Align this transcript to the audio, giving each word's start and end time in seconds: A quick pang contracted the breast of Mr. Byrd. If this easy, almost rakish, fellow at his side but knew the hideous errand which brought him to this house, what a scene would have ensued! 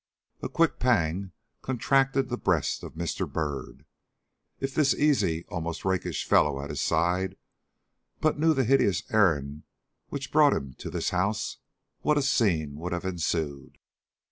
A 0.41 0.49
quick 0.49 0.79
pang 0.79 1.31
contracted 1.61 2.27
the 2.29 2.37
breast 2.39 2.81
of 2.81 2.95
Mr. 2.95 3.31
Byrd. 3.31 3.85
If 4.59 4.73
this 4.73 4.95
easy, 4.95 5.45
almost 5.49 5.85
rakish, 5.85 6.25
fellow 6.25 6.59
at 6.59 6.71
his 6.71 6.81
side 6.81 7.37
but 8.19 8.39
knew 8.39 8.55
the 8.55 8.63
hideous 8.65 9.03
errand 9.11 9.61
which 10.07 10.31
brought 10.31 10.53
him 10.53 10.73
to 10.79 10.89
this 10.89 11.11
house, 11.11 11.57
what 11.99 12.17
a 12.17 12.23
scene 12.23 12.77
would 12.77 12.93
have 12.93 13.05
ensued! 13.05 13.77